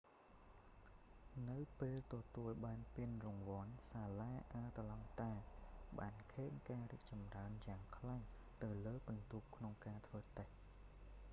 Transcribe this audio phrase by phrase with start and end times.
[1.49, 5.31] នៅពេលទទួលបានពានរង្វាន់ សាលាអាត្លង់តា
[5.99, 8.21] បានឃើញការរីកចម្រើនយ៉ាងខ្លាំង
[8.63, 10.51] ទៅលើពិន្ទុក្នុងការធ្វើតេស្ដ